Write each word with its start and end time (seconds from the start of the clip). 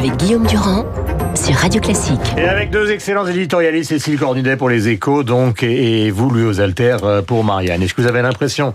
avec 0.00 0.16
Guillaume 0.16 0.46
Durand 0.46 0.86
sur 1.34 1.54
Radio 1.56 1.78
Classique. 1.78 2.18
Et 2.38 2.44
avec 2.44 2.70
deux 2.70 2.90
excellents 2.90 3.26
éditorialistes, 3.26 3.90
Cécile 3.90 4.18
Cornudet 4.18 4.56
pour 4.56 4.70
les 4.70 4.88
échos, 4.88 5.24
donc, 5.24 5.62
et 5.62 6.10
vous, 6.10 6.30
lui, 6.30 6.42
aux 6.42 6.58
euh, 6.58 7.20
pour 7.20 7.44
Marianne. 7.44 7.82
Est-ce 7.82 7.92
que 7.92 8.00
vous 8.00 8.08
avez 8.08 8.22
l'impression 8.22 8.72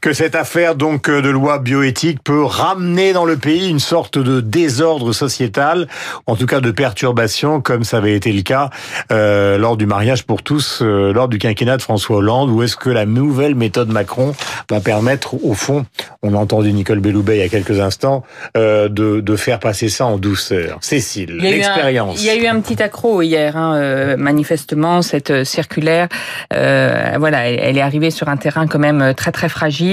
que 0.00 0.12
cette 0.12 0.34
affaire, 0.34 0.74
donc, 0.74 1.08
euh, 1.08 1.22
de 1.22 1.28
loi 1.28 1.58
bioéthique 1.58 2.22
peut 2.22 2.44
ramener 2.44 3.12
dans 3.12 3.24
le 3.24 3.36
pays 3.36 3.68
une 3.68 3.78
sorte 3.80 4.18
de 4.18 4.40
désordre 4.40 5.12
sociétal, 5.12 5.88
en 6.26 6.36
tout 6.36 6.46
cas 6.46 6.60
de 6.60 6.70
perturbation, 6.70 7.60
comme 7.60 7.84
ça 7.84 7.98
avait 7.98 8.14
été 8.14 8.32
le 8.32 8.42
cas 8.42 8.70
euh, 9.12 9.58
lors 9.58 9.76
du 9.76 9.86
mariage 9.86 10.24
pour 10.24 10.42
tous, 10.42 10.80
euh, 10.82 11.12
lors 11.12 11.28
du 11.28 11.38
quinquennat 11.38 11.76
de 11.76 11.82
François 11.82 12.16
Hollande, 12.18 12.50
ou 12.50 12.62
est-ce 12.62 12.76
que 12.76 12.90
la 12.90 13.06
nouvelle 13.06 13.54
méthode 13.54 13.88
Macron 13.90 14.34
va 14.70 14.80
permettre, 14.80 15.34
au 15.44 15.54
fond, 15.54 15.84
on 16.22 16.34
a 16.34 16.36
entendu 16.36 16.72
Nicole 16.72 17.00
Belloubet 17.00 17.36
il 17.36 17.40
y 17.40 17.44
a 17.44 17.48
quelques 17.48 17.80
instants, 17.80 18.24
euh, 18.56 18.88
de, 18.88 19.20
de 19.20 19.36
faire 19.36 19.58
passer 19.60 19.88
ça 19.88 20.06
en 20.06 20.18
douceur 20.18 20.78
Cécile, 20.80 21.36
l'expérience. 21.36 22.20
Il 22.20 22.26
y 22.26 22.30
a 22.30 22.36
eu 22.36 22.46
un 22.46 22.60
petit 22.60 22.82
accro 22.82 23.22
hier, 23.22 23.56
hein, 23.56 23.74
euh, 23.76 24.16
manifestement, 24.16 25.02
cette 25.02 25.30
euh, 25.30 25.44
circulaire. 25.44 26.08
euh, 26.54 27.16
voilà, 27.18 27.48
elle, 27.48 27.76
est 27.76 27.80
arrivée 27.82 28.10
sur 28.10 28.28
un 28.28 28.36
terrain 28.36 28.66
quand 28.66 28.78
même 28.78 29.14
très 29.14 29.32
très 29.32 29.48
fragile 29.48 29.87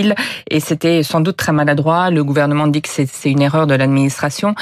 et 0.50 0.60
c'était 0.60 1.04
sans 1.04 1.22
doute 1.22 1.38
très 1.38 1.52
maladroit. 1.52 2.10
Le 2.10 2.24
gouvernement 2.24 2.68
dit 2.68 2.82
que 2.82 2.90
c'est 2.90 3.08
une 3.26 3.42
erreur 3.42 3.68
de 3.68 3.76
l'administration. 3.76 4.56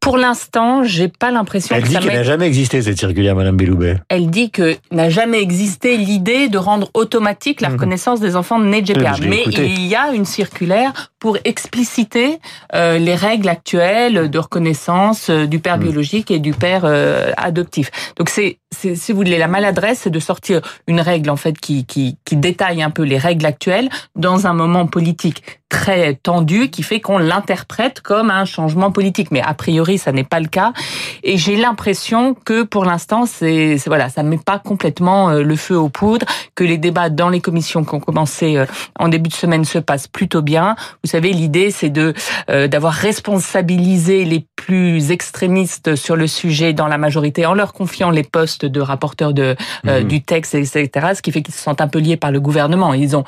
Pour 0.00 0.16
l'instant, 0.16 0.82
j'ai 0.82 1.08
pas 1.08 1.30
l'impression 1.30 1.76
Elle 1.76 1.82
que 1.82 1.88
dit 1.88 1.92
ça 1.94 2.00
qu'elle 2.00 2.08
met- 2.08 2.14
n'a 2.16 2.22
jamais 2.22 2.46
existé, 2.46 2.80
cette 2.80 2.98
circulaire, 2.98 3.36
Madame 3.36 3.56
Belloubet. 3.58 3.96
elle 4.08 4.30
dit 4.30 4.50
que 4.50 4.76
n'a 4.90 5.10
jamais 5.10 5.42
existé 5.42 5.98
l'idée 5.98 6.48
de 6.48 6.56
rendre 6.56 6.88
automatique 6.94 7.60
la 7.60 7.68
Mhm. 7.68 7.74
reconnaissance 7.74 8.18
des 8.18 8.34
enfants 8.34 8.58
nés 8.58 8.80
de 8.80 8.86
GPA. 8.94 9.12
Oui, 9.16 9.20
l'ai 9.20 9.28
Mais 9.28 9.40
écouté. 9.42 9.66
il 9.66 9.86
y 9.86 9.94
a 9.94 10.12
une 10.14 10.24
circulaire 10.24 11.10
pour 11.18 11.36
expliciter 11.44 12.38
euh, 12.74 12.96
les 12.98 13.14
règles 13.14 13.48
actuelles 13.50 14.30
de 14.30 14.38
reconnaissance 14.38 15.28
euh, 15.28 15.46
du 15.46 15.58
père 15.58 15.76
Mhm. 15.76 15.82
biologique 15.84 16.30
et 16.30 16.38
du 16.38 16.52
père 16.54 16.82
euh, 16.86 17.32
adoptif. 17.36 17.90
Donc 18.16 18.30
c'est, 18.30 18.58
c'est, 18.74 18.94
si 18.94 19.12
vous 19.12 19.18
voulez, 19.18 19.36
la 19.36 19.48
maladresse, 19.48 20.00
c'est 20.04 20.10
de 20.10 20.18
sortir 20.18 20.62
une 20.86 21.00
règle 21.00 21.28
en 21.28 21.36
fait 21.36 21.58
qui, 21.60 21.84
qui, 21.84 22.16
qui 22.24 22.36
détaille 22.36 22.82
un 22.82 22.90
peu 22.90 23.02
les 23.02 23.18
règles 23.18 23.44
actuelles 23.44 23.90
dans 24.16 24.46
un 24.46 24.54
moment 24.54 24.86
politique 24.86 25.59
très 25.70 26.14
tendu 26.16 26.68
qui 26.68 26.82
fait 26.82 27.00
qu'on 27.00 27.16
l'interprète 27.16 28.02
comme 28.02 28.30
un 28.30 28.44
changement 28.44 28.90
politique. 28.92 29.30
Mais 29.30 29.40
a 29.40 29.54
priori, 29.54 29.96
ça 29.96 30.12
n'est 30.12 30.24
pas 30.24 30.40
le 30.40 30.48
cas. 30.48 30.74
Et 31.22 31.38
j'ai 31.38 31.56
l'impression 31.56 32.34
que 32.34 32.64
pour 32.64 32.84
l'instant, 32.84 33.24
c'est 33.24 33.76
voilà, 33.86 34.10
ça 34.10 34.22
met 34.22 34.36
pas 34.36 34.58
complètement 34.58 35.30
euh, 35.30 35.42
le 35.42 35.56
feu 35.56 35.78
aux 35.78 35.88
poudres, 35.88 36.26
que 36.54 36.64
les 36.64 36.76
débats 36.76 37.08
dans 37.08 37.30
les 37.30 37.40
commissions 37.40 37.84
qui 37.84 37.94
ont 37.94 38.00
commencé 38.00 38.56
euh, 38.56 38.66
en 38.98 39.08
début 39.08 39.30
de 39.30 39.34
semaine 39.34 39.64
se 39.64 39.78
passent 39.78 40.08
plutôt 40.08 40.42
bien. 40.42 40.74
Vous 41.02 41.10
savez, 41.10 41.32
l'idée 41.32 41.70
c'est 41.70 41.88
de 41.88 42.12
euh, 42.50 42.68
d'avoir 42.68 42.92
responsabilisé 42.92 44.24
les 44.24 44.44
plus 44.60 45.10
extrémistes 45.10 45.94
sur 45.96 46.16
le 46.16 46.26
sujet 46.26 46.74
dans 46.74 46.86
la 46.86 46.98
majorité 46.98 47.46
en 47.46 47.54
leur 47.54 47.72
confiant 47.72 48.10
les 48.10 48.22
postes 48.22 48.66
de 48.66 48.80
rapporteurs 48.80 49.32
de 49.32 49.56
euh, 49.86 50.00
Mhm. 50.02 50.08
du 50.08 50.22
texte, 50.22 50.54
etc. 50.54 50.88
Ce 51.14 51.22
qui 51.22 51.32
fait 51.32 51.40
qu'ils 51.40 51.54
se 51.54 51.62
sentent 51.62 51.80
un 51.80 51.88
peu 51.88 51.98
liés 51.98 52.18
par 52.18 52.30
le 52.30 52.40
gouvernement. 52.40 52.92
Ils 52.92 53.16
ont 53.16 53.24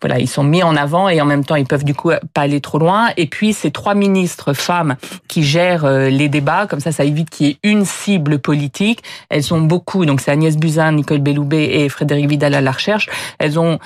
voilà, 0.00 0.18
ils 0.18 0.28
sont 0.28 0.42
mis 0.42 0.64
en 0.64 0.74
avant 0.74 1.08
et 1.08 1.20
en 1.20 1.24
même 1.24 1.44
temps 1.44 1.54
ils 1.54 1.64
peuvent 1.66 1.84
du 1.84 1.94
coup 1.94 2.10
pas 2.34 2.40
aller 2.40 2.60
trop 2.60 2.78
loin. 2.80 3.10
Et 3.16 3.26
puis 3.28 3.52
ces 3.52 3.70
trois 3.70 3.94
ministres 3.94 4.52
femmes 4.52 4.96
qui 5.28 5.44
gèrent 5.44 5.84
euh, 5.84 6.08
les 6.08 6.28
débats, 6.28 6.66
comme 6.66 6.80
ça, 6.80 6.90
ça 6.90 7.04
évite 7.04 7.30
qu'il 7.30 7.46
y 7.46 7.50
ait 7.50 7.58
une 7.62 7.84
cible 7.84 8.40
politique. 8.40 9.04
Elles 9.28 9.54
ont 9.54 9.60
beaucoup, 9.60 10.04
donc 10.04 10.20
c'est 10.20 10.32
Agnès 10.32 10.56
Buzyn, 10.56 10.90
Nicole 10.92 11.20
Belloubet 11.20 11.76
et 11.76 11.88
Frédéric 11.88 12.28
Vidal 12.28 12.54
à 12.54 12.60
la 12.60 12.72
recherche. 12.72 13.08
Elles 13.38 13.60
ont 13.60 13.78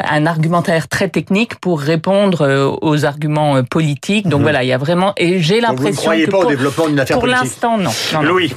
un 0.00 0.26
argumentaire 0.26 0.88
très 0.88 1.08
technique 1.08 1.56
pour 1.56 1.80
répondre 1.80 2.42
euh, 2.42 2.70
aux 2.82 3.04
arguments 3.04 3.56
euh, 3.56 3.62
politiques. 3.62 4.28
Donc 4.28 4.40
Mhm. 4.40 4.44
voilà, 4.44 4.64
il 4.64 4.68
y 4.68 4.72
a 4.72 4.78
vraiment 4.78 5.12
et 5.16 5.40
j'ai 5.40 5.60
Donc 5.60 5.70
vous 5.70 5.72
ne 5.72 5.76
l'impression 5.78 6.02
croyez 6.02 6.26
que 6.26 6.30
pas 6.30 6.38
au 6.38 6.40
pour, 6.42 6.50
développement 6.50 6.86
d'une 6.88 7.00
affaire 7.00 7.16
pour 7.16 7.22
politique 7.22 7.42
l'instant 7.42 7.78
non. 7.78 7.90
Non, 8.12 8.22
non. 8.22 8.28
Louis, 8.28 8.52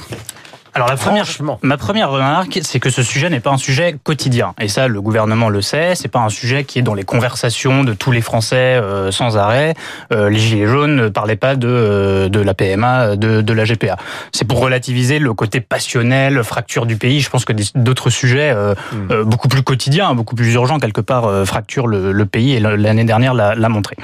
Alors 0.80 0.88
la 0.88 0.96
première, 0.96 1.26
ma 1.60 1.76
première 1.76 2.10
remarque, 2.10 2.60
c'est 2.62 2.80
que 2.80 2.88
ce 2.88 3.02
sujet 3.02 3.28
n'est 3.28 3.40
pas 3.40 3.50
un 3.50 3.58
sujet 3.58 3.96
quotidien. 4.02 4.54
Et 4.58 4.68
ça, 4.68 4.88
le 4.88 5.02
gouvernement 5.02 5.50
le 5.50 5.60
sait. 5.60 5.94
C'est 5.94 6.08
pas 6.08 6.20
un 6.20 6.30
sujet 6.30 6.64
qui 6.64 6.78
est 6.78 6.82
dans 6.82 6.94
les 6.94 7.02
conversations 7.02 7.84
de 7.84 7.92
tous 7.92 8.12
les 8.12 8.22
Français 8.22 8.56
euh, 8.56 9.10
sans 9.10 9.36
arrêt. 9.36 9.74
Euh, 10.10 10.30
les 10.30 10.38
gilets 10.38 10.66
jaunes 10.66 10.96
ne 10.96 11.08
parlaient 11.10 11.36
pas 11.36 11.54
de 11.54 11.68
euh, 11.68 12.28
de 12.30 12.40
la 12.40 12.54
PMA, 12.54 13.16
de, 13.16 13.42
de 13.42 13.52
la 13.52 13.64
GPA. 13.64 13.98
C'est 14.32 14.46
pour 14.46 14.58
relativiser 14.58 15.18
le 15.18 15.34
côté 15.34 15.60
passionnel, 15.60 16.42
fracture 16.44 16.86
du 16.86 16.96
pays. 16.96 17.20
Je 17.20 17.28
pense 17.28 17.44
que 17.44 17.52
d'autres 17.74 18.08
sujets 18.08 18.50
euh, 18.50 18.74
Hmm. 18.92 19.12
euh, 19.12 19.24
beaucoup 19.24 19.48
plus 19.48 19.62
quotidiens, 19.62 20.14
beaucoup 20.14 20.34
plus 20.34 20.54
urgents 20.54 20.78
quelque 20.78 21.02
part, 21.02 21.26
euh, 21.26 21.44
fracturent 21.44 21.88
le, 21.88 22.10
le 22.12 22.26
pays. 22.26 22.54
Et 22.54 22.60
l'année 22.60 23.04
dernière 23.04 23.34
l'a 23.34 23.54
l'a 23.54 23.68
montré. 23.68 23.96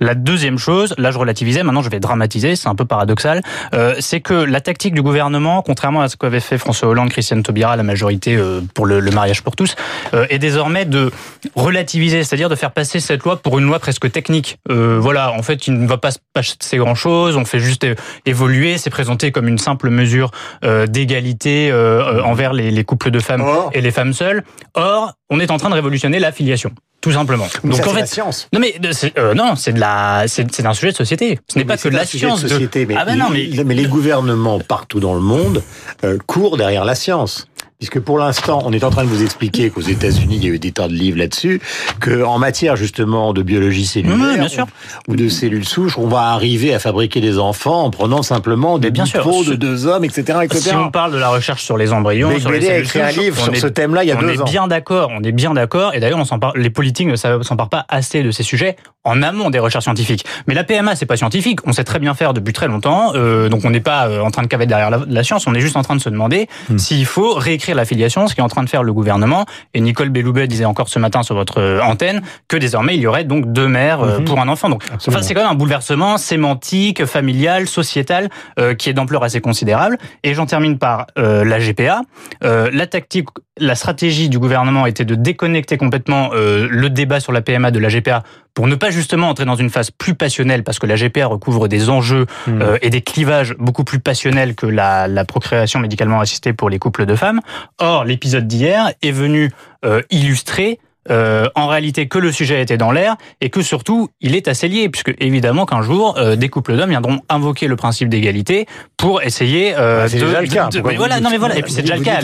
La 0.00 0.14
deuxième 0.14 0.58
chose, 0.58 0.94
là 0.96 1.10
je 1.10 1.18
relativisais, 1.18 1.62
maintenant 1.62 1.82
je 1.82 1.90
vais 1.90 2.00
dramatiser, 2.00 2.56
c'est 2.56 2.68
un 2.68 2.74
peu 2.74 2.86
paradoxal, 2.86 3.42
euh, 3.74 3.94
c'est 4.00 4.20
que 4.20 4.32
la 4.32 4.60
tactique 4.62 4.94
du 4.94 5.02
gouvernement, 5.02 5.60
contrairement 5.62 6.00
à 6.00 6.08
ce 6.08 6.16
qu'avait 6.22 6.40
fait 6.40 6.58
François 6.58 6.88
Hollande, 6.88 7.10
Christiane 7.10 7.42
Taubira, 7.42 7.76
la 7.76 7.82
majorité 7.82 8.36
euh, 8.36 8.60
pour 8.74 8.86
le, 8.86 9.00
le 9.00 9.10
mariage 9.10 9.42
pour 9.42 9.56
tous, 9.56 9.74
euh, 10.14 10.26
est 10.30 10.38
désormais 10.38 10.84
de 10.84 11.10
relativiser, 11.54 12.24
c'est-à-dire 12.24 12.48
de 12.48 12.54
faire 12.54 12.70
passer 12.70 13.00
cette 13.00 13.22
loi 13.24 13.36
pour 13.36 13.58
une 13.58 13.66
loi 13.66 13.78
presque 13.78 14.10
technique. 14.10 14.58
Euh, 14.70 14.98
voilà, 15.00 15.32
en 15.32 15.42
fait, 15.42 15.66
il 15.66 15.74
ne 15.74 15.86
va 15.86 15.98
pas 15.98 16.12
se 16.12 16.18
passer 16.32 16.76
grand-chose, 16.76 17.36
on 17.36 17.44
fait 17.44 17.58
juste 17.60 17.86
évoluer, 18.26 18.78
c'est 18.78 18.90
présenté 18.90 19.32
comme 19.32 19.48
une 19.48 19.58
simple 19.58 19.90
mesure 19.90 20.30
euh, 20.64 20.86
d'égalité 20.86 21.70
euh, 21.70 22.18
euh, 22.18 22.22
envers 22.22 22.52
les, 22.52 22.70
les 22.70 22.84
couples 22.84 23.10
de 23.10 23.20
femmes 23.20 23.44
et 23.72 23.80
les 23.80 23.90
femmes 23.90 24.12
seules. 24.12 24.44
Or, 24.74 25.12
on 25.30 25.40
est 25.40 25.50
en 25.50 25.56
train 25.56 25.70
de 25.70 25.74
révolutionner 25.74 26.18
la 26.18 26.32
filiation, 26.32 26.70
tout 27.02 27.12
simplement. 27.12 27.44
donc 27.62 27.72
Donc 27.72 27.74
ça, 27.84 27.90
en 27.90 27.92
la 27.92 28.00
fait, 28.00 28.06
science. 28.06 28.48
non 28.54 28.60
mais 28.60 28.78
de- 28.78 28.92
c'est- 28.92 29.18
euh, 29.18 29.34
non, 29.34 29.54
c'est 29.56 29.72
de 29.74 29.80
la, 29.80 30.24
c'est 30.28 30.50
c'est 30.54 30.64
un 30.64 30.72
sujet 30.72 30.92
de 30.92 30.96
société. 30.96 31.38
Ce 31.48 31.58
n'est 31.58 31.66
pas 31.66 31.76
que 31.76 31.88
un 31.88 31.90
la 31.90 32.04
de 32.04 32.08
science 32.08 32.42
de. 32.42 32.48
société, 32.48 32.86
mais, 32.86 32.94
ah 32.96 33.04
ben 33.04 33.16
non, 33.18 33.26
mais 33.30 33.42
les, 33.42 33.64
mais 33.64 33.74
les 33.74 33.84
gouvernements 33.86 34.58
partout 34.60 35.00
dans 35.00 35.12
le 35.14 35.20
monde 35.20 35.62
euh, 36.04 36.16
courent 36.26 36.56
derrière 36.56 36.84
la 36.86 36.94
science. 36.94 37.46
Puisque 37.82 37.98
pour 37.98 38.16
l'instant, 38.20 38.62
on 38.64 38.72
est 38.72 38.84
en 38.84 38.90
train 38.90 39.02
de 39.02 39.08
vous 39.08 39.24
expliquer 39.24 39.68
qu'aux 39.70 39.80
États-Unis, 39.80 40.36
il 40.40 40.44
y 40.46 40.48
a 40.48 40.54
eu 40.54 40.60
des 40.60 40.70
tas 40.70 40.86
de 40.86 40.92
livres 40.92 41.18
là-dessus, 41.18 41.60
que 41.98 42.22
en 42.22 42.38
matière 42.38 42.76
justement 42.76 43.32
de 43.32 43.42
biologie 43.42 43.86
cellulaire 43.86 44.16
Oui, 44.20 44.26
oui, 44.34 44.38
bien 44.38 44.46
sûr. 44.48 44.66
ou 45.08 45.16
de 45.16 45.28
cellules 45.28 45.64
souches, 45.66 45.98
on 45.98 46.06
va 46.06 46.28
arriver 46.28 46.72
à 46.72 46.78
fabriquer 46.78 47.20
des 47.20 47.40
enfants 47.40 47.82
en 47.82 47.90
prenant 47.90 48.22
simplement 48.22 48.78
des 48.78 48.92
bien 48.92 49.04
sûr. 49.04 49.24
de 49.48 49.56
deux 49.56 49.86
hommes, 49.88 50.04
etc., 50.04 50.38
etc. 50.44 50.60
si 50.60 50.74
on 50.76 50.92
parle 50.92 51.10
de 51.12 51.18
la 51.18 51.30
recherche 51.30 51.64
sur 51.64 51.76
les 51.76 51.92
embryons, 51.92 52.38
sur 52.38 52.52
les 52.52 52.70
a 52.70 52.78
écrit 52.78 53.00
un 53.00 53.08
souches, 53.08 53.16
livre 53.20 53.36
on 53.40 53.44
sur 53.46 53.54
est- 53.54 53.58
ce 53.58 53.66
thème-là 53.66 54.04
il 54.04 54.10
y 54.10 54.12
a 54.12 54.16
on 54.16 54.20
deux 54.20 54.34
est 54.34 54.40
ans. 54.40 54.44
bien 54.44 54.68
d'accord, 54.68 55.10
on 55.12 55.20
est 55.24 55.32
bien 55.32 55.52
d'accord, 55.52 55.92
et 55.92 55.98
d'ailleurs 55.98 56.20
on 56.20 56.24
s'en 56.24 56.38
parle, 56.38 56.52
les 56.60 56.70
politiques 56.70 57.08
ne 57.08 57.16
parlent 57.56 57.68
pas 57.68 57.84
assez 57.88 58.22
de 58.22 58.30
ces 58.30 58.44
sujets 58.44 58.76
en 59.02 59.20
amont 59.24 59.50
des 59.50 59.58
recherches 59.58 59.82
scientifiques. 59.86 60.24
Mais 60.46 60.54
la 60.54 60.62
PMA 60.62 60.94
c'est 60.94 61.06
pas 61.06 61.16
scientifique, 61.16 61.58
on 61.66 61.72
sait 61.72 61.82
très 61.82 61.98
bien 61.98 62.14
faire 62.14 62.32
depuis 62.32 62.52
très 62.52 62.68
longtemps, 62.68 63.10
euh, 63.16 63.48
donc 63.48 63.62
on 63.64 63.70
n'est 63.70 63.80
pas 63.80 64.06
euh, 64.06 64.20
en 64.20 64.30
train 64.30 64.42
de 64.42 64.46
caver 64.46 64.66
derrière 64.66 64.90
la, 64.90 65.00
la 65.04 65.24
science, 65.24 65.48
on 65.48 65.54
est 65.56 65.60
juste 65.60 65.76
en 65.76 65.82
train 65.82 65.96
de 65.96 66.00
se 66.00 66.08
demander 66.08 66.46
Hmm. 66.68 66.78
s'il 66.78 67.06
faut 67.06 67.34
réécrire 67.34 67.71
la 67.74 67.84
filiation, 67.84 68.26
ce 68.28 68.34
qui 68.34 68.40
est 68.40 68.44
en 68.44 68.48
train 68.48 68.62
de 68.62 68.68
faire 68.68 68.82
le 68.82 68.92
gouvernement. 68.92 69.46
Et 69.74 69.80
Nicole 69.80 70.08
Belloubet 70.10 70.46
disait 70.46 70.64
encore 70.64 70.88
ce 70.88 70.98
matin 70.98 71.22
sur 71.22 71.34
votre 71.34 71.58
euh, 71.60 71.80
antenne 71.82 72.22
que 72.48 72.56
désormais 72.56 72.94
il 72.94 73.00
y 73.00 73.06
aurait 73.06 73.24
donc 73.24 73.52
deux 73.52 73.68
mères 73.68 74.00
euh, 74.02 74.18
Mhm. 74.18 74.24
pour 74.24 74.40
un 74.40 74.48
enfant. 74.48 74.68
Donc 74.68 74.82
Absolument. 74.92 75.18
Enfin, 75.18 75.26
c'est 75.26 75.34
quand 75.34 75.42
même 75.42 75.50
un 75.50 75.54
bouleversement 75.54 76.18
sémantique, 76.18 77.04
familial, 77.06 77.66
sociétal, 77.66 78.28
euh, 78.58 78.74
qui 78.74 78.90
est 78.90 78.92
d'ampleur 78.92 79.22
assez 79.24 79.40
considérable. 79.40 79.98
Et 80.22 80.34
j'en 80.34 80.46
termine 80.46 80.78
par 80.78 81.06
euh, 81.18 81.44
la 81.44 81.58
GPA. 81.58 82.02
Euh, 82.44 82.70
la 82.72 82.86
tactique, 82.86 83.28
la 83.58 83.74
stratégie 83.74 84.28
du 84.28 84.38
gouvernement 84.38 84.86
était 84.86 85.04
de 85.04 85.14
déconnecter 85.14 85.76
complètement 85.76 86.30
euh, 86.32 86.66
le 86.70 86.88
débat 86.88 87.20
sur 87.20 87.32
la 87.32 87.42
PMA 87.42 87.70
de 87.70 87.78
la 87.78 87.88
GPA 87.88 88.22
pour 88.54 88.66
ne 88.66 88.74
pas 88.74 88.90
justement 88.90 89.28
entrer 89.28 89.44
dans 89.44 89.56
une 89.56 89.70
phase 89.70 89.90
plus 89.90 90.14
passionnelle, 90.14 90.62
parce 90.62 90.78
que 90.78 90.86
la 90.86 90.96
GPA 90.96 91.26
recouvre 91.26 91.68
des 91.68 91.88
enjeux 91.88 92.26
Hmm. 92.46 92.62
euh, 92.62 92.78
et 92.82 92.90
des 92.90 93.02
clivages 93.02 93.54
beaucoup 93.58 93.84
plus 93.84 94.00
passionnels 94.00 94.54
que 94.54 94.66
la, 94.66 95.06
la 95.06 95.24
procréation 95.24 95.80
médicalement 95.80 96.20
assistée 96.20 96.52
pour 96.52 96.70
les 96.70 96.78
couples 96.78 97.06
de 97.06 97.14
femmes. 97.14 97.40
Or, 97.78 98.04
l'épisode 98.04 98.46
d'hier 98.46 98.92
est 99.02 99.12
venu 99.12 99.52
euh, 99.84 100.02
illustrer 100.10 100.78
euh, 101.10 101.46
en 101.54 101.66
réalité 101.66 102.06
que 102.08 102.18
le 102.18 102.30
sujet 102.30 102.62
était 102.62 102.76
dans 102.76 102.92
l'air 102.92 103.16
et 103.40 103.50
que 103.50 103.60
surtout 103.62 104.08
il 104.20 104.36
est 104.36 104.46
assez 104.48 104.68
lié 104.68 104.88
puisque 104.88 105.12
évidemment 105.18 105.66
qu'un 105.66 105.82
jour 105.82 106.14
euh, 106.18 106.36
des 106.36 106.48
couples 106.48 106.76
d'hommes 106.76 106.90
viendront 106.90 107.20
invoquer 107.28 107.66
le 107.66 107.74
principe 107.76 108.08
d'égalité 108.08 108.66
pour 108.96 109.20
essayer 109.22 109.74
euh, 109.76 110.02
Ah, 110.04 110.08
c'est 110.08 110.18
de, 110.20 110.26
déjà 110.26 110.40
le 110.42 110.46
cas. 110.48 110.68
de- 110.68 110.80
mais 110.80 110.94
voilà 110.96 111.16
dites- 111.16 111.24
non 111.24 111.30
mais 111.30 111.38
voilà 111.38 111.56
et 111.58 111.62
puis 111.62 111.72
c'est 111.72 111.82
déjà 111.82 111.96
le 111.96 112.02
cas 112.04 112.20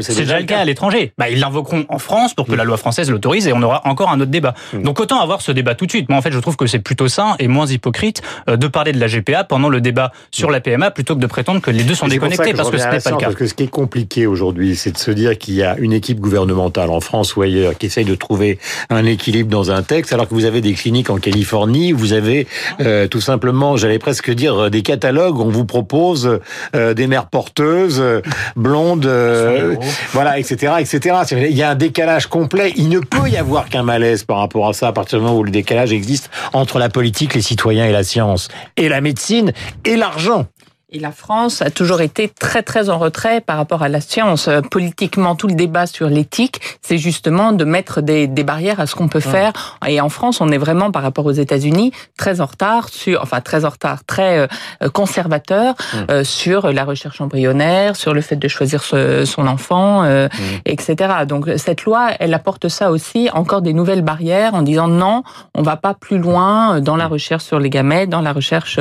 C'est 0.00 0.14
déjà 0.16 0.38
le 0.38 0.46
cas 0.46 0.58
à 0.60 0.64
l'étranger. 0.64 1.12
Bah, 1.18 1.28
ils 1.28 1.40
l'invoqueront 1.40 1.84
en 1.88 1.98
France 1.98 2.34
pour 2.34 2.46
que 2.46 2.52
Mm. 2.52 2.56
la 2.56 2.64
loi 2.64 2.76
française 2.76 3.10
l'autorise 3.10 3.48
et 3.48 3.52
on 3.52 3.62
aura 3.62 3.80
encore 3.86 4.10
un 4.10 4.20
autre 4.20 4.30
débat. 4.30 4.54
Mm. 4.72 4.82
Donc 4.82 5.00
autant 5.00 5.20
avoir 5.20 5.40
ce 5.42 5.50
débat 5.52 5.74
tout 5.74 5.86
de 5.86 5.90
suite. 5.90 6.08
Moi 6.08 6.18
en 6.18 6.22
fait 6.22 6.30
je 6.32 6.38
trouve 6.38 6.56
que 6.56 6.66
c'est 6.66 6.78
plutôt 6.78 7.08
sain 7.08 7.34
et 7.40 7.48
moins 7.48 7.66
hypocrite 7.66 8.22
euh, 8.48 8.56
de 8.56 8.66
parler 8.68 8.92
de 8.92 9.00
la 9.00 9.08
GPA 9.08 9.42
pendant 9.44 9.68
le 9.68 9.80
débat 9.80 10.12
sur 10.30 10.50
la 10.50 10.60
PMA 10.60 10.90
plutôt 10.92 11.14
que 11.16 11.20
de 11.20 11.26
prétendre 11.26 11.60
que 11.60 11.70
les 11.70 11.82
deux 11.82 11.94
sont 11.96 12.06
déconnectés 12.08 12.52
parce 12.54 12.70
que 12.70 12.78
ce 12.78 12.84
n'est 12.88 13.00
pas 13.00 13.10
le 13.10 13.16
cas. 13.16 13.26
Parce 13.26 13.34
que 13.36 13.46
ce 13.46 13.54
qui 13.54 13.64
est 13.64 13.68
compliqué 13.68 14.26
aujourd'hui, 14.26 14.76
c'est 14.76 14.92
de 14.92 14.98
se 14.98 15.10
dire 15.10 15.36
qu'il 15.38 15.54
y 15.54 15.62
a 15.62 15.76
une 15.78 15.92
équipe 15.92 16.20
gouvernementale 16.20 16.90
en 16.90 17.00
France 17.00 17.34
ou 17.36 17.42
ailleurs 17.42 17.76
qui 17.76 17.86
essaye 17.86 18.04
de 18.04 18.14
trouver 18.20 18.58
un 18.88 19.04
équilibre 19.04 19.50
dans 19.50 19.70
un 19.70 19.82
texte, 19.82 20.12
alors 20.12 20.28
que 20.28 20.34
vous 20.34 20.44
avez 20.44 20.60
des 20.60 20.74
cliniques 20.74 21.10
en 21.10 21.16
Californie, 21.16 21.92
vous 21.92 22.12
avez 22.12 22.46
euh, 22.80 23.08
tout 23.08 23.20
simplement, 23.20 23.76
j'allais 23.76 23.98
presque 23.98 24.30
dire, 24.30 24.56
euh, 24.56 24.70
des 24.70 24.82
catalogues 24.82 25.38
où 25.38 25.42
on 25.42 25.50
vous 25.50 25.64
propose 25.64 26.40
euh, 26.74 26.94
des 26.94 27.06
mères 27.06 27.26
porteuses, 27.26 28.00
euh, 28.00 28.20
blondes, 28.56 29.06
euh, 29.06 29.74
voilà, 30.12 30.38
etc., 30.38 30.74
etc. 30.78 31.16
Il 31.32 31.56
y 31.56 31.62
a 31.62 31.70
un 31.70 31.74
décalage 31.74 32.26
complet. 32.26 32.72
Il 32.76 32.88
ne 32.88 33.00
peut 33.00 33.28
y 33.28 33.36
avoir 33.36 33.68
qu'un 33.68 33.82
malaise 33.82 34.24
par 34.24 34.38
rapport 34.38 34.68
à 34.68 34.72
ça 34.72 34.88
à 34.88 34.92
partir 34.92 35.18
du 35.18 35.24
moment 35.24 35.38
où 35.38 35.44
le 35.44 35.50
décalage 35.50 35.92
existe 35.92 36.30
entre 36.52 36.78
la 36.78 36.88
politique, 36.88 37.34
les 37.34 37.42
citoyens 37.42 37.86
et 37.86 37.92
la 37.92 38.04
science, 38.04 38.48
et 38.76 38.88
la 38.88 39.00
médecine 39.00 39.52
et 39.84 39.96
l'argent. 39.96 40.46
Et 40.92 40.98
la 40.98 41.12
France 41.12 41.62
a 41.62 41.70
toujours 41.70 42.00
été 42.00 42.28
très 42.28 42.64
très 42.64 42.90
en 42.90 42.98
retrait 42.98 43.40
par 43.40 43.56
rapport 43.56 43.84
à 43.84 43.88
la 43.88 44.00
science. 44.00 44.48
Euh, 44.48 44.60
politiquement, 44.60 45.36
tout 45.36 45.46
le 45.46 45.54
débat 45.54 45.86
sur 45.86 46.08
l'éthique, 46.08 46.60
c'est 46.82 46.98
justement 46.98 47.52
de 47.52 47.64
mettre 47.64 48.00
des, 48.00 48.26
des, 48.26 48.42
barrières 48.42 48.80
à 48.80 48.88
ce 48.88 48.96
qu'on 48.96 49.06
peut 49.06 49.20
faire. 49.20 49.78
Et 49.86 50.00
en 50.00 50.08
France, 50.08 50.40
on 50.40 50.50
est 50.50 50.58
vraiment 50.58 50.90
par 50.90 51.02
rapport 51.02 51.26
aux 51.26 51.32
États-Unis 51.32 51.92
très 52.16 52.40
en 52.40 52.46
retard 52.46 52.88
sur, 52.88 53.22
enfin 53.22 53.40
très 53.40 53.64
en 53.64 53.68
retard, 53.68 54.04
très 54.04 54.48
euh, 54.82 54.88
conservateur 54.88 55.76
euh, 56.10 56.24
sur 56.24 56.72
la 56.72 56.84
recherche 56.84 57.20
embryonnaire, 57.20 57.94
sur 57.94 58.12
le 58.12 58.20
fait 58.20 58.36
de 58.36 58.48
choisir 58.48 58.82
son 58.82 59.46
enfant, 59.46 60.02
euh, 60.02 60.28
etc. 60.64 60.96
Donc 61.26 61.48
cette 61.56 61.84
loi, 61.84 62.08
elle 62.18 62.34
apporte 62.34 62.68
ça 62.68 62.90
aussi, 62.90 63.28
encore 63.32 63.62
des 63.62 63.74
nouvelles 63.74 64.02
barrières 64.02 64.54
en 64.54 64.62
disant 64.62 64.88
non, 64.88 65.22
on 65.54 65.62
va 65.62 65.76
pas 65.76 65.94
plus 65.94 66.18
loin 66.18 66.80
dans 66.80 66.96
la 66.96 67.06
recherche 67.06 67.44
sur 67.44 67.60
les 67.60 67.70
gamètes, 67.70 68.10
dans 68.10 68.22
la 68.22 68.32
recherche 68.32 68.80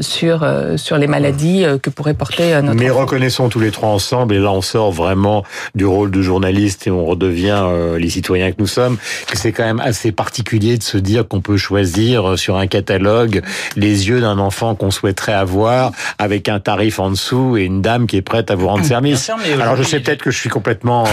sur 0.00 0.46
sur 0.76 0.98
les 0.98 1.06
maladies 1.06 1.27
dit 1.32 1.64
euh, 1.64 1.78
que 1.78 1.90
pourrait 1.90 2.14
porter 2.14 2.54
euh, 2.54 2.62
notre. 2.62 2.78
Mais 2.78 2.90
reconnaissons 2.90 3.48
tous 3.48 3.60
les 3.60 3.70
trois 3.70 3.90
ensemble, 3.90 4.34
et 4.34 4.38
là 4.38 4.52
on 4.52 4.62
sort 4.62 4.92
vraiment 4.92 5.44
du 5.74 5.86
rôle 5.86 6.10
de 6.10 6.22
journaliste 6.22 6.86
et 6.86 6.90
on 6.90 7.04
redevient 7.04 7.62
euh, 7.62 7.98
les 7.98 8.10
citoyens 8.10 8.50
que 8.50 8.56
nous 8.58 8.66
sommes, 8.66 8.96
que 9.26 9.36
c'est 9.36 9.52
quand 9.52 9.64
même 9.64 9.80
assez 9.80 10.12
particulier 10.12 10.78
de 10.78 10.82
se 10.82 10.98
dire 10.98 11.26
qu'on 11.26 11.40
peut 11.40 11.56
choisir 11.56 12.38
sur 12.38 12.56
un 12.56 12.66
catalogue 12.66 13.42
les 13.76 14.08
yeux 14.08 14.20
d'un 14.20 14.38
enfant 14.38 14.74
qu'on 14.74 14.90
souhaiterait 14.90 15.32
avoir 15.32 15.92
avec 16.18 16.48
un 16.48 16.60
tarif 16.60 16.98
en 16.98 17.10
dessous 17.10 17.56
et 17.56 17.64
une 17.64 17.82
dame 17.82 18.06
qui 18.06 18.16
est 18.16 18.22
prête 18.22 18.50
à 18.50 18.54
vous 18.54 18.68
rendre 18.68 18.84
service. 18.84 19.30
Alors 19.60 19.76
je 19.76 19.82
sais 19.82 20.00
peut-être 20.00 20.22
que 20.22 20.30
je 20.30 20.38
suis 20.38 20.50
complètement, 20.50 21.04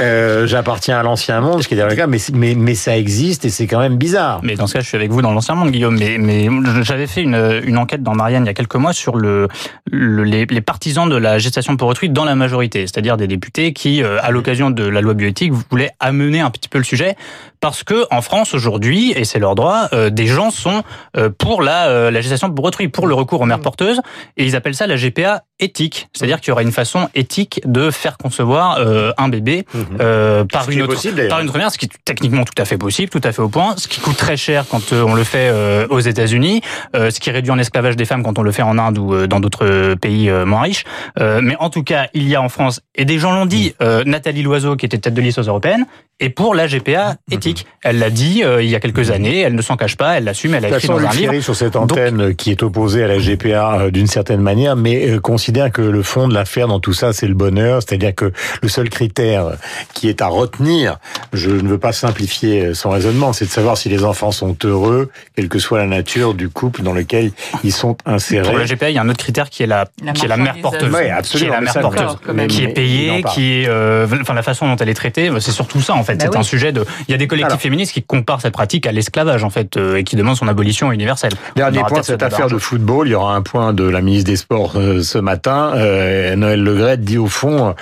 euh, 0.00 0.46
j'appartiens 0.46 0.98
à 0.98 1.02
l'ancien 1.02 1.40
monde, 1.40 1.62
ce 1.62 1.68
qui 1.68 1.74
est 1.74 1.88
le 1.88 1.94
cas, 1.94 2.06
mais, 2.06 2.18
mais 2.32 2.54
mais 2.54 2.74
ça 2.74 2.96
existe 2.96 3.44
et 3.44 3.50
c'est 3.50 3.66
quand 3.66 3.78
même 3.78 3.96
bizarre. 3.96 4.40
Mais 4.42 4.54
dans 4.54 4.66
ce 4.66 4.74
cas, 4.74 4.80
je 4.80 4.88
suis 4.88 4.96
avec 4.96 5.10
vous 5.10 5.22
dans 5.22 5.32
l'ancien 5.32 5.54
monde, 5.54 5.70
Guillaume. 5.70 5.98
Mais 5.98 6.18
mais 6.18 6.48
j'avais 6.82 7.06
fait 7.06 7.22
une 7.22 7.60
une 7.64 7.78
enquête 7.78 8.02
dans 8.02 8.14
Marianne 8.14 8.44
il 8.44 8.46
y 8.46 8.50
a 8.50 8.54
quelques 8.54 8.76
mois 8.76 8.92
sur 8.92 9.05
sur 9.06 9.16
le, 9.16 9.46
les, 9.92 10.46
les, 10.46 10.60
partisans 10.60 11.08
de 11.08 11.14
la 11.14 11.38
gestation 11.38 11.76
pour 11.76 11.86
autrui 11.86 12.08
dans 12.08 12.24
la 12.24 12.34
majorité, 12.34 12.88
c'est-à-dire 12.88 13.16
des 13.16 13.28
députés 13.28 13.72
qui, 13.72 14.02
euh, 14.02 14.18
à 14.20 14.32
l'occasion 14.32 14.70
de 14.70 14.82
la 14.82 15.00
loi 15.00 15.14
bioéthique, 15.14 15.52
voulaient 15.70 15.92
amener 16.00 16.40
un 16.40 16.50
petit 16.50 16.68
peu 16.68 16.78
le 16.78 16.84
sujet 16.84 17.14
parce 17.60 17.84
que 17.84 18.04
en 18.10 18.20
France 18.20 18.52
aujourd'hui, 18.52 19.12
et 19.12 19.24
c'est 19.24 19.38
leur 19.38 19.54
droit, 19.54 19.88
euh, 19.92 20.10
des 20.10 20.26
gens 20.26 20.50
sont 20.50 20.82
euh, 21.16 21.30
pour 21.30 21.62
la, 21.62 22.10
la 22.10 22.20
gestation 22.20 22.50
pour 22.52 22.64
autrui, 22.64 22.88
pour 22.88 23.06
le 23.06 23.14
recours 23.14 23.40
aux 23.40 23.46
mères 23.46 23.60
porteuses, 23.60 24.00
et 24.36 24.44
ils 24.44 24.56
appellent 24.56 24.74
ça 24.74 24.88
la 24.88 24.96
GPA 24.96 25.44
éthique, 25.58 26.08
c'est-à-dire 26.12 26.40
qu'il 26.40 26.48
y 26.48 26.52
aura 26.52 26.62
une 26.62 26.72
façon 26.72 27.08
éthique 27.14 27.60
de 27.64 27.90
faire 27.90 28.18
concevoir 28.18 28.78
un 29.16 29.28
bébé 29.28 29.64
mhm. 29.72 30.46
par, 30.48 30.68
une 30.68 30.82
autre, 30.82 31.28
par 31.28 31.40
une 31.40 31.48
première, 31.48 31.70
ce 31.70 31.78
qui 31.78 31.86
est 31.86 31.90
techniquement 32.04 32.44
tout 32.44 32.60
à 32.60 32.66
fait 32.66 32.76
possible, 32.76 33.08
tout 33.08 33.22
à 33.24 33.32
fait 33.32 33.40
au 33.40 33.48
point, 33.48 33.74
ce 33.78 33.88
qui 33.88 34.00
coûte 34.00 34.18
très 34.18 34.36
cher 34.36 34.66
quand 34.70 34.92
on 34.92 35.14
le 35.14 35.24
fait 35.24 35.50
aux 35.88 36.00
États-Unis, 36.00 36.60
ce 36.94 37.18
qui 37.18 37.30
réduit 37.30 37.50
en 37.50 37.58
esclavage 37.58 37.96
des 37.96 38.04
femmes 38.04 38.22
quand 38.22 38.38
on 38.38 38.42
le 38.42 38.52
fait 38.52 38.62
en 38.62 38.76
Inde 38.78 38.95
ou 38.98 39.14
euh, 39.14 39.26
dans 39.26 39.40
d'autres 39.40 39.94
pays 39.94 40.28
euh, 40.28 40.44
moins 40.44 40.62
riches. 40.62 40.84
Euh, 41.18 41.40
mais 41.42 41.56
en 41.58 41.70
tout 41.70 41.82
cas, 41.82 42.08
il 42.14 42.28
y 42.28 42.34
a 42.34 42.42
en 42.42 42.48
France, 42.48 42.80
et 42.94 43.04
des 43.04 43.18
gens 43.18 43.32
l'ont 43.32 43.46
dit, 43.46 43.74
Nathalie 43.80 44.42
Loiseau, 44.42 44.76
qui 44.76 44.86
était 44.86 44.98
tête 44.98 45.14
de 45.14 45.20
liste 45.20 45.38
aux 45.38 45.42
européennes, 45.42 45.86
et 46.20 46.30
pour 46.30 46.54
la 46.54 46.66
GPA 46.66 47.10
mhm. 47.10 47.16
éthique. 47.36 47.66
Elle 47.82 47.98
l'a 47.98 48.10
dit 48.10 48.42
il 48.60 48.68
y 48.68 48.74
a 48.74 48.80
quelques 48.80 49.10
années, 49.10 49.40
elle 49.40 49.54
ne 49.54 49.62
s'en 49.62 49.76
cache 49.76 49.96
pas, 49.96 50.18
elle 50.18 50.24
l'assume, 50.24 50.54
elle 50.54 50.64
a 50.64 50.68
écrit 50.68 50.88
dans 50.88 50.98
un 50.98 51.10
livre. 51.10 51.40
sur 51.40 51.54
cette 51.54 51.76
antenne 51.76 52.34
qui 52.34 52.50
est 52.50 52.62
opposée 52.62 53.04
à 53.04 53.08
la 53.08 53.18
GPA 53.18 53.90
d'une 53.90 54.06
certaine 54.06 54.40
manière, 54.40 54.76
mais 54.76 55.18
considère 55.20 55.70
que 55.70 55.82
le 55.82 56.02
fond 56.02 56.28
de 56.28 56.34
l'affaire 56.34 56.68
dans 56.68 56.80
tout 56.80 56.92
ça, 56.92 57.12
c'est 57.12 57.28
le 57.28 57.34
bonheur, 57.34 57.82
c'est-à-dire 57.82 58.14
que 58.14 58.32
le 58.62 58.68
seul 58.68 58.88
critère 58.88 59.52
qui 59.94 60.08
est 60.08 60.20
à 60.20 60.26
retenir, 60.26 60.98
je 61.32 61.50
ne 61.50 61.68
veux 61.68 61.78
pas 61.78 61.92
simplifier 61.92 62.74
son 62.74 62.90
raisonnement, 62.90 63.32
c'est 63.32 63.44
de 63.44 63.50
savoir 63.50 63.76
si 63.76 63.88
les 63.88 64.04
enfants 64.04 64.32
sont 64.32 64.56
heureux, 64.64 65.10
quelle 65.36 65.48
que 65.48 65.58
soit 65.58 65.78
la 65.78 65.86
nature 65.86 66.34
du 66.34 66.48
couple 66.48 66.82
dans 66.82 66.92
lequel 66.92 67.32
ils 67.64 67.72
sont 67.72 67.96
insérés. 68.06 68.48
Pour 68.48 68.58
la 68.58 68.64
GPA, 68.64 68.90
il 68.90 68.94
y 68.94 68.98
a 68.98 69.02
un 69.02 69.08
autre 69.08 69.18
critère 69.18 69.50
qui 69.50 69.62
est 69.62 69.66
la, 69.66 69.86
qui 70.14 70.24
est 70.24 70.28
la 70.28 70.36
mère 70.36 70.56
porteuse. 70.60 70.90
qui 71.24 71.44
est 71.44 71.48
la 71.48 71.60
mère 71.60 71.80
porteuse. 71.80 72.16
Qui 72.48 72.64
est 72.64 72.68
payée, 72.68 73.22
qui 73.34 73.62
est, 73.62 73.68
euh, 73.68 74.06
enfin, 74.20 74.34
la 74.34 74.42
façon 74.42 74.66
dont 74.68 74.76
elle 74.76 74.88
est 74.88 74.94
traitée, 74.94 75.30
c'est 75.40 75.52
surtout 75.52 75.80
ça, 75.80 75.94
en 75.94 76.02
fait. 76.06 76.16
Bah 76.16 76.26
c'est 76.30 76.38
un 76.38 76.42
sujet 76.42 76.72
de, 76.72 76.84
il 77.08 77.12
y 77.12 77.14
a 77.14 77.18
des 77.18 77.26
collectifs 77.26 77.60
féministes 77.60 77.92
qui 77.92 78.02
comparent 78.02 78.40
cette 78.40 78.54
pratique 78.54 78.86
à 78.86 78.92
l'esclavage, 78.92 79.44
en 79.44 79.50
fait, 79.50 79.76
euh, 79.76 79.96
et 79.96 80.04
qui 80.04 80.16
demandent 80.16 80.36
son 80.36 80.48
abolition 80.48 80.92
universelle. 80.92 81.32
Dernier 81.54 81.82
point 81.86 82.00
de 82.00 82.04
cette 82.04 82.22
affaire 82.22 82.48
de 82.48 82.58
football, 82.58 83.08
il 83.08 83.10
y 83.10 83.14
aura 83.14 83.34
un 83.34 83.42
point 83.42 83.72
de 83.72 83.84
la 83.84 84.00
ministre 84.00 84.30
des 84.30 84.36
Sports 84.36 84.72
euh, 84.76 85.02
ce 85.02 85.18
matin. 85.18 85.72
Noël 86.36 86.62
Legrette 86.62 87.02
dit 87.02 87.18
au 87.18 87.26
fond, 87.26 87.74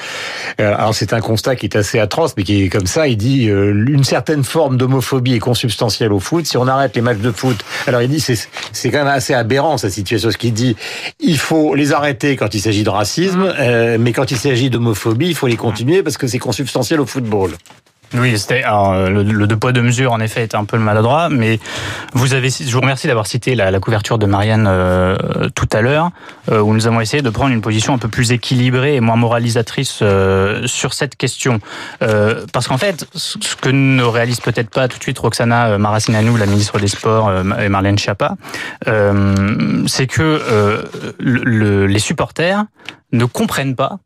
alors 0.59 0.95
c'est 0.95 1.13
un 1.13 1.21
constat 1.21 1.57
qui 1.57 1.67
est 1.67 1.77
assez 1.77 1.99
atroce, 1.99 2.35
mais 2.37 2.43
qui 2.43 2.65
est 2.65 2.69
comme 2.69 2.87
ça, 2.87 3.07
il 3.07 3.17
dit 3.17 3.45
une 3.45 4.05
certaine 4.05 4.45
forme 4.45 4.77
d'homophobie 4.77 5.35
est 5.35 5.39
consubstantielle 5.39 6.13
au 6.13 6.21
foot. 6.21 6.47
Si 6.47 6.57
on 6.57 6.67
arrête 6.67 6.97
les 6.97 7.03
matchs 7.03 7.19
de 7.19 7.31
foot, 7.31 7.65
alors 7.87 8.03
il 8.03 8.09
dit 8.09 8.21
c'est 8.21 8.91
quand 8.91 8.99
même 8.99 9.07
assez 9.07 9.35
aberrant 9.35 9.79
sa 9.79 9.91
situation, 9.91 10.31
ce 10.31 10.39
qu'il 10.39 10.53
dit 10.53 10.77
il 11.21 11.39
faut 11.39 11.75
les 11.75 11.93
arrêter 11.93 12.37
quand 12.37 12.55
il 12.55 12.61
s'agit 12.61 12.85
de 12.85 12.91
racisme, 12.91 13.45
mmh. 13.45 13.55
euh, 13.59 13.97
mais 14.01 14.13
quand 14.13 14.31
il 14.31 14.37
s'agit 14.37 14.71
d'homophobie, 14.71 15.29
il 15.29 15.35
faut 15.35 15.47
les 15.47 15.57
continuer 15.57 16.03
parce 16.03 16.17
que 16.17 16.27
c'est 16.27 16.39
consubstantiel 16.39 17.01
au 17.01 17.07
football. 17.07 17.53
Oui, 18.17 18.39
c'était 18.39 18.63
le, 18.63 19.23
le, 19.25 19.47
deux 19.49 19.57
poids 19.57 19.73
deux 19.73 19.83
mesures 19.83 20.13
en 20.13 20.21
effet 20.21 20.45
était 20.45 20.57
un 20.57 20.65
peu 20.65 20.77
le 20.77 20.83
maladroit, 20.85 21.29
mais 21.31 21.59
vous 22.13 22.33
avez, 22.33 22.49
je 22.49 22.73
vous 22.73 22.81
remercie 22.81 23.09
d'avoir 23.09 23.27
cité 23.27 23.57
la, 23.57 23.73
la, 23.73 23.81
couverture 23.81 24.19
de 24.19 24.27
Marianne 24.27 24.67
euh, 24.69 25.17
tout 25.55 25.69
à 25.73 25.81
l'heure, 25.81 26.11
euh, 26.51 26.61
où 26.61 26.75
nous 26.75 26.87
avons 26.87 27.01
essayé 27.01 27.23
de 27.23 27.31
prendre 27.31 27.53
une 27.53 27.61
position 27.61 27.93
un 27.93 27.99
peu 27.99 28.09
plus 28.09 28.31
équilibrée 28.31 28.95
et 28.95 29.01
moins 29.01 29.17
moralisatrice 29.17 29.99
euh, 30.03 30.65
sur 30.67 30.95
cette 30.95 31.17
question, 31.17 31.59
euh, 32.03 32.45
parce 32.53 32.69
qu'en 32.69 32.79
fait, 32.79 33.05
ce 33.15 33.57
que 33.57 33.71
ne 33.71 34.05
réalise 34.05 34.41
peut-être 34.41 34.71
pas 34.71 34.87
tout 34.87 34.99
de 34.99 35.03
suite 35.03 35.19
Roxana 35.19 35.77
Maracineanu, 35.79 36.39
la 36.39 36.47
ministre 36.47 36.79
des 36.79 36.89
Sports, 36.89 37.33
et 37.61 37.69
Marlène 37.69 37.99
Schiappa, 37.99 38.37
c'est 39.87 40.07
que 40.07 40.85
le, 41.19 41.87
les 41.87 41.99
supporters 41.99 42.65
ne 43.13 43.25
comprennent 43.25 43.75
pas 43.75 43.99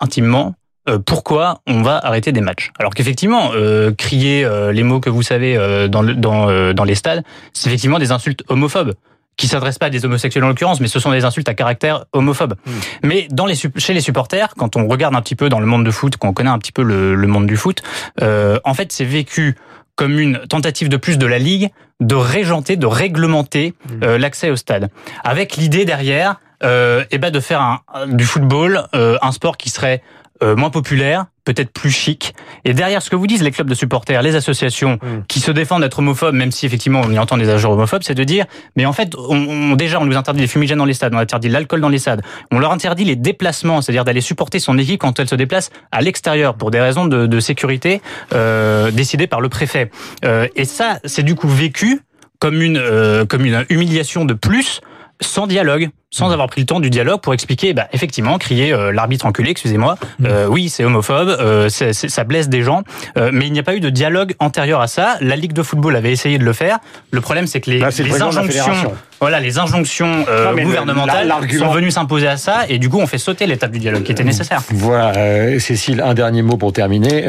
intimement 0.00 0.54
euh, 0.88 0.98
pourquoi 0.98 1.60
on 1.68 1.82
va 1.82 1.98
arrêter 2.04 2.32
des 2.32 2.40
matchs. 2.40 2.72
Alors 2.78 2.92
qu'effectivement, 2.92 3.52
euh, 3.54 3.92
crier 3.92 4.44
euh, 4.44 4.72
les 4.72 4.82
mots 4.82 4.98
que 4.98 5.10
vous 5.10 5.22
savez 5.22 5.56
dans, 5.88 6.02
le, 6.02 6.14
dans, 6.14 6.72
dans 6.74 6.84
les 6.84 6.96
stades, 6.96 7.22
c'est 7.52 7.68
effectivement 7.68 8.00
des 8.00 8.10
insultes 8.10 8.42
homophobes 8.48 8.94
qui 9.36 9.46
s'adressent 9.46 9.78
pas 9.78 9.86
à 9.86 9.90
des 9.90 10.04
homosexuels 10.04 10.44
en 10.44 10.48
l'occurrence, 10.48 10.80
mais 10.80 10.88
ce 10.88 10.98
sont 10.98 11.10
des 11.10 11.24
insultes 11.24 11.48
à 11.48 11.54
caractère 11.54 12.04
homophobe. 12.12 12.54
Hmm. 12.66 12.70
Mais 13.04 13.28
dans 13.30 13.46
les, 13.46 13.54
chez 13.54 13.94
les 13.94 14.00
supporters, 14.00 14.54
quand 14.58 14.76
on 14.76 14.86
regarde 14.88 15.14
un 15.14 15.22
petit 15.22 15.36
peu 15.36 15.48
dans 15.48 15.60
le 15.60 15.66
monde 15.66 15.84
de 15.84 15.90
foot, 15.90 16.16
quand 16.16 16.28
on 16.28 16.32
connaît 16.32 16.50
un 16.50 16.58
petit 16.58 16.72
peu 16.72 16.82
le, 16.82 17.14
le 17.14 17.26
monde 17.28 17.46
du 17.46 17.56
foot, 17.56 17.82
en 18.20 18.74
fait, 18.74 18.92
c'est 18.92 19.04
vécu 19.04 19.56
comme 19.94 20.18
une 20.18 20.38
tentative 20.48 20.88
de 20.88 20.96
plus 20.96 21.16
de 21.16 21.26
la 21.26 21.38
Ligue 21.38 21.70
de 22.00 22.14
régenter, 22.14 22.76
de 22.76 22.86
réglementer 22.86 23.74
hmm. 23.88 24.16
l'accès 24.16 24.50
au 24.50 24.56
stade. 24.56 24.90
Avec 25.22 25.56
l'idée 25.56 25.84
derrière, 25.84 26.40
euh, 26.64 27.04
eh 27.10 27.18
ben 27.18 27.30
de 27.30 27.40
faire 27.40 27.60
un, 27.60 27.80
du 28.08 28.24
football 28.24 28.82
un 28.92 29.32
sport 29.32 29.56
qui 29.56 29.70
serait 29.70 30.02
euh, 30.42 30.56
moins 30.56 30.70
populaire, 30.70 31.26
peut-être 31.44 31.72
plus 31.72 31.90
chic. 31.90 32.34
Et 32.64 32.74
derrière 32.74 33.02
ce 33.02 33.10
que 33.10 33.16
vous 33.16 33.26
disent 33.26 33.42
les 33.42 33.50
clubs 33.50 33.68
de 33.68 33.74
supporters, 33.74 34.22
les 34.22 34.36
associations 34.36 34.94
mm. 35.02 35.24
qui 35.28 35.40
se 35.40 35.50
défendent 35.50 35.82
d'être 35.82 35.98
homophobes, 35.98 36.34
même 36.34 36.52
si 36.52 36.66
effectivement 36.66 37.00
on 37.04 37.10
y 37.10 37.18
entend 37.18 37.36
des 37.36 37.48
agents 37.48 37.72
homophobes, 37.72 38.02
c'est 38.02 38.14
de 38.14 38.24
dire, 38.24 38.46
mais 38.76 38.86
en 38.86 38.92
fait, 38.92 39.14
on, 39.16 39.74
déjà 39.76 40.00
on 40.00 40.04
nous 40.04 40.16
interdit 40.16 40.40
les 40.40 40.46
fumigènes 40.46 40.78
dans 40.78 40.84
les 40.84 40.94
stades, 40.94 41.14
on 41.14 41.18
interdit 41.18 41.48
l'alcool 41.48 41.80
dans 41.80 41.88
les 41.88 41.98
stades, 41.98 42.22
on 42.50 42.58
leur 42.58 42.72
interdit 42.72 43.04
les 43.04 43.16
déplacements, 43.16 43.82
c'est-à-dire 43.82 44.04
d'aller 44.04 44.20
supporter 44.20 44.58
son 44.58 44.78
équipe 44.78 45.00
quand 45.00 45.18
elle 45.18 45.28
se 45.28 45.34
déplace 45.34 45.70
à 45.90 46.00
l'extérieur 46.00 46.54
pour 46.54 46.70
des 46.70 46.80
raisons 46.80 47.06
de, 47.06 47.26
de 47.26 47.40
sécurité 47.40 48.00
euh, 48.32 48.90
décidées 48.90 49.26
par 49.26 49.40
le 49.40 49.48
préfet. 49.48 49.90
Euh, 50.24 50.48
et 50.56 50.64
ça, 50.64 50.98
c'est 51.04 51.22
du 51.22 51.34
coup 51.34 51.48
vécu 51.48 52.00
comme 52.38 52.60
une 52.60 52.78
euh, 52.78 53.24
comme 53.24 53.44
une 53.44 53.64
humiliation 53.68 54.24
de 54.24 54.34
plus, 54.34 54.80
sans 55.20 55.46
dialogue 55.46 55.90
sans 56.12 56.30
avoir 56.30 56.46
pris 56.48 56.60
le 56.60 56.66
temps 56.66 56.78
du 56.78 56.90
dialogue 56.90 57.20
pour 57.20 57.32
expliquer, 57.32 57.72
bah, 57.72 57.88
effectivement, 57.92 58.36
crier 58.36 58.72
euh, 58.72 58.92
l'arbitre 58.92 59.24
enculé, 59.24 59.50
excusez-moi, 59.50 59.96
mm. 60.18 60.26
euh, 60.26 60.46
oui, 60.46 60.68
c'est 60.68 60.84
homophobe, 60.84 61.28
euh, 61.40 61.70
ça 61.70 62.24
blesse 62.24 62.50
des 62.50 62.62
gens, 62.62 62.82
euh, 63.16 63.30
mais 63.32 63.46
il 63.46 63.52
n'y 63.52 63.58
a 63.58 63.62
pas 63.62 63.74
eu 63.74 63.80
de 63.80 63.88
dialogue 63.88 64.34
antérieur 64.38 64.82
à 64.82 64.86
ça. 64.86 65.16
La 65.22 65.36
Ligue 65.36 65.54
de 65.54 65.62
football 65.62 65.96
avait 65.96 66.12
essayé 66.12 66.36
de 66.36 66.44
le 66.44 66.52
faire. 66.52 66.78
Le 67.10 67.22
problème, 67.22 67.46
c'est 67.46 67.62
que 67.62 67.70
les, 67.70 67.78
les 67.78 68.22
injonctions, 68.22 68.94
voilà, 69.20 69.40
les 69.40 69.58
injonctions 69.58 70.24
gouvernementales 70.62 71.32
sont 71.58 71.70
venues 71.70 71.90
s'imposer 71.90 72.28
à 72.28 72.36
ça, 72.36 72.64
et 72.68 72.78
du 72.78 72.90
coup, 72.90 72.98
on 72.98 73.06
fait 73.06 73.18
sauter 73.18 73.46
l'étape 73.46 73.70
du 73.70 73.78
dialogue 73.78 74.02
qui 74.02 74.12
était 74.12 74.24
nécessaire. 74.24 74.60
Voilà, 74.70 75.58
Cécile, 75.58 76.02
un 76.02 76.12
dernier 76.12 76.42
mot 76.42 76.58
pour 76.58 76.74
terminer, 76.74 77.26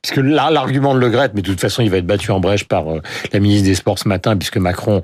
puisque 0.00 0.24
l'argument 0.24 0.94
de 0.94 1.00
Le 1.00 1.10
Gret, 1.10 1.32
mais 1.34 1.42
de 1.42 1.46
toute 1.46 1.60
façon, 1.60 1.82
il 1.82 1.90
va 1.90 1.98
être 1.98 2.06
battu 2.06 2.30
en 2.30 2.40
brèche 2.40 2.64
par 2.64 2.84
la 3.32 3.40
ministre 3.40 3.68
des 3.68 3.74
Sports 3.74 3.98
ce 3.98 4.08
matin, 4.08 4.36
puisque 4.38 4.56
Macron 4.56 5.02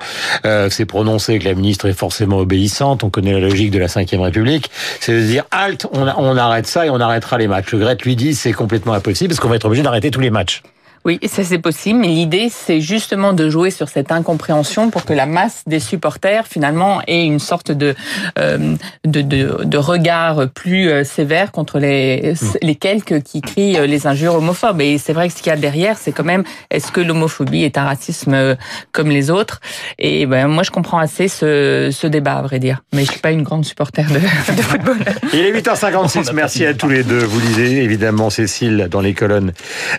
s'est 0.71 0.87
prononcé 0.87 1.39
que 1.39 1.45
la 1.45 1.55
ministre 1.55 1.87
est 1.87 1.93
forcément 1.93 2.39
obéissante. 2.39 3.05
On 3.05 3.11
connaît 3.19 3.33
la 3.33 3.41
logique 3.41 3.73
de 3.73 3.81
la 3.81 3.87
Ve 3.87 4.21
République, 4.21 4.71
c'est 5.01 5.13
de 5.13 5.27
dire 5.27 5.45
halte, 5.51 5.87
on, 5.93 6.37
arrête 6.37 6.69
ça 6.69 6.87
et 6.87 6.91
on 6.91 7.01
arrêtera 7.01 7.37
les 7.37 7.49
matchs. 7.49 7.73
Le 7.73 7.79
Gret 7.79 7.97
lui 8.05 8.15
dit 8.15 8.33
c'est 8.33 8.53
complètement 8.53 8.93
impossible 8.93 9.31
parce 9.31 9.41
qu'on 9.41 9.49
va 9.49 9.57
être 9.57 9.65
obligé 9.65 9.83
d'arrêter 9.83 10.13
tous 10.13 10.21
les 10.21 10.31
matchs. 10.31 10.63
Oui, 11.05 11.19
ça 11.27 11.45
c'est 11.45 11.59
possible, 11.59 12.01
mais 12.01 12.09
l'idée 12.09 12.49
c'est 12.51 12.81
justement 12.81 13.33
de 13.33 13.49
jouer 13.49 13.71
sur 13.71 13.89
cette 13.89 14.13
incompréhension 14.13 14.91
pour 14.91 15.05
que 15.05 15.13
la 15.13 15.27
masse 15.27 15.63
des 15.67 15.81
supporters 15.81 16.47
finalement 16.47 17.01
ait 17.07 17.25
une 17.25 17.39
sorte 17.39 17.73
de 17.73 17.95
euh, 18.39 18.75
de, 19.05 19.23
de, 19.23 19.65
de, 19.65 19.79
regard 19.79 20.49
plus 20.51 20.91
euh, 20.91 21.05
sévère 21.05 21.53
contre 21.53 21.79
les 21.79 22.35
les 22.63 22.75
quelques 22.75 23.23
qui 23.23 23.41
crient 23.41 23.87
les 23.87 24.07
injures 24.07 24.35
homophobes. 24.35 24.81
Et 24.81 24.99
c'est 24.99 25.13
vrai 25.13 25.29
que 25.29 25.35
ce 25.35 25.43
qu'il 25.43 25.51
y 25.51 25.53
a 25.53 25.57
derrière, 25.57 25.97
c'est 25.97 26.13
quand 26.13 26.25
même 26.25 26.45
est-ce 26.71 26.93
que 26.93 27.01
l'homophobie 27.01 27.65
est 27.65 27.79
un 27.79 27.85
racisme 27.85 28.57
comme 28.93 29.09
les 29.09 29.31
autres? 29.31 29.61
Et 29.99 30.27
ben 30.27 30.49
moi 30.49 30.63
je 30.63 30.71
comprends 30.71 30.99
assez 30.99 31.29
ce, 31.29 31.91
ce 31.93 32.07
débat 32.07 32.35
à 32.35 32.43
vrai 32.43 32.59
dire, 32.59 32.83
mais 32.93 33.05
je 33.05 33.13
suis 33.13 33.21
pas 33.21 33.31
une 33.31 33.43
grande 33.43 33.65
supporter 33.65 34.07
de, 34.07 34.19
de 34.57 34.63
football. 34.63 34.99
Il 35.33 35.41
est 35.41 35.53
8h56. 35.53 36.33
Merci 36.33 36.67
à 36.67 36.75
tous 36.75 36.89
les 36.89 37.03
deux. 37.03 37.19
Vous 37.19 37.41
lisez 37.41 37.83
évidemment 37.83 38.31
Cécile 38.31 38.89
dans 38.91 39.01
les 39.01 39.15
colonnes 39.15 39.53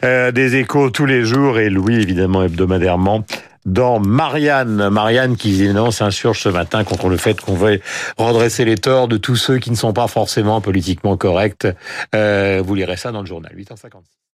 euh, 0.03 0.31
des 0.31 0.55
Échos 0.55 0.89
tous 0.99 1.05
les 1.05 1.23
jours 1.23 1.59
et 1.59 1.69
Louis 1.69 1.95
évidemment 1.95 2.43
hebdomadairement 2.43 3.23
dans 3.65 4.01
Marianne. 4.01 4.89
Marianne 4.89 5.37
qui 5.37 5.51
évidemment 5.51 5.91
s'insurge 5.91 6.41
ce 6.41 6.49
matin 6.49 6.83
contre 6.83 7.07
le 7.07 7.15
fait 7.15 7.39
qu'on 7.39 7.55
veut 7.55 7.79
redresser 8.17 8.65
les 8.65 8.75
torts 8.75 9.07
de 9.07 9.15
tous 9.15 9.37
ceux 9.37 9.59
qui 9.59 9.71
ne 9.71 9.77
sont 9.77 9.93
pas 9.93 10.07
forcément 10.07 10.59
politiquement 10.59 11.15
corrects. 11.15 11.65
Euh, 12.13 12.61
vous 12.65 12.75
lirez 12.75 12.97
ça 12.97 13.13
dans 13.13 13.21
le 13.21 13.27
journal. 13.27 13.53
8h56. 13.55 14.19